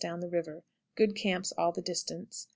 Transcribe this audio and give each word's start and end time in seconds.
Down 0.01 0.19
the 0.19 0.27
River. 0.29 0.63
Good 0.95 1.15
camps 1.15 1.53
all 1.59 1.71
the 1.71 1.83
distance. 1.83 2.47